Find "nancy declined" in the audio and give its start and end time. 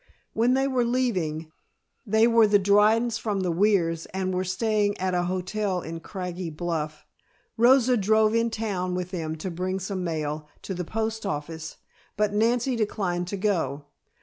12.33-13.27